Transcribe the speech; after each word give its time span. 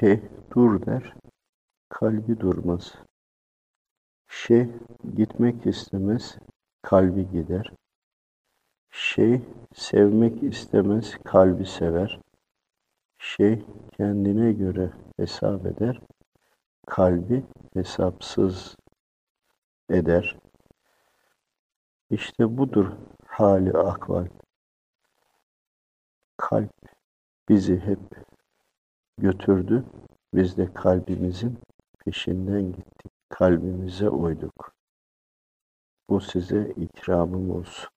Şeyh 0.00 0.20
dur 0.54 0.86
der, 0.86 1.14
kalbi 1.88 2.40
durmaz. 2.40 2.94
Şeyh 4.28 4.68
gitmek 5.16 5.66
istemez, 5.66 6.38
kalbi 6.82 7.30
gider. 7.30 7.72
Şeyh 8.90 9.40
sevmek 9.74 10.42
istemez, 10.42 11.18
kalbi 11.24 11.66
sever. 11.66 12.20
Şeyh 13.18 13.62
kendine 13.96 14.52
göre 14.52 14.92
hesap 15.16 15.66
eder, 15.66 16.00
kalbi 16.86 17.44
hesapsız 17.74 18.76
eder. 19.90 20.36
İşte 22.10 22.58
budur 22.58 22.92
hali 23.26 23.72
akval. 23.72 24.28
Kalp 26.36 26.72
bizi 27.48 27.80
hep 27.80 28.27
götürdü. 29.18 29.84
Biz 30.34 30.56
de 30.56 30.74
kalbimizin 30.74 31.58
peşinden 32.04 32.62
gittik. 32.62 33.12
Kalbimize 33.28 34.08
uyduk. 34.08 34.72
Bu 36.10 36.20
size 36.20 36.72
ikramım 36.76 37.50
olsun. 37.50 37.90